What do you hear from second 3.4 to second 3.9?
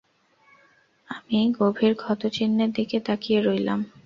রইলাম।